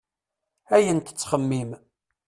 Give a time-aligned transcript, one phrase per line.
[0.75, 1.71] Ayen tettxemmim.